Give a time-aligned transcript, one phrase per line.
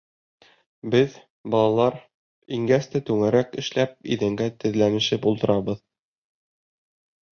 [0.95, 1.17] Беҙ,
[1.55, 1.97] балалар,
[2.57, 5.85] ингәс тә түңәрәк эшләп иҙәнгә теҙләнешеп ултырабыҙ.